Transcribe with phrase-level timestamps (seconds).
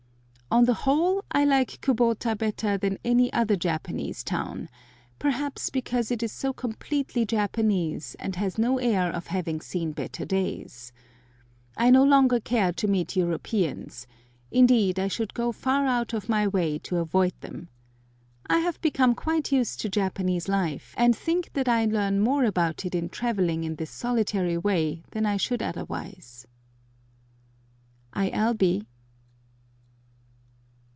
[0.53, 4.67] On the whole, I like Kubota better than any other Japanese town,
[5.17, 10.25] perhaps because it is so completely Japanese and has no air of having seen better
[10.25, 10.91] days.
[11.77, 16.79] I no longer care to meet Europeans—indeed I should go far out of my way
[16.79, 17.69] to avoid them.
[18.45, 22.83] I have become quite used to Japanese life, and think that I learn more about
[22.85, 26.45] it in travelling in this solitary way than I should otherwise.
[28.11, 28.27] I.
[28.31, 28.53] L.
[28.53, 28.85] B.